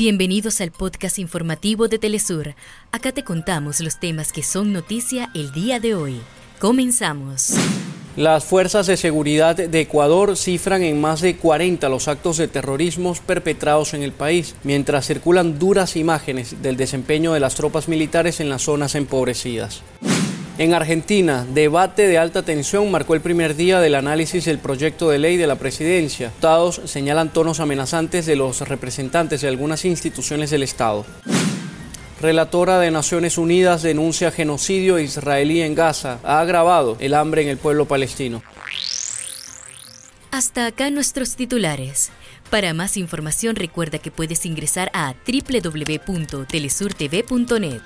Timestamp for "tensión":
22.42-22.90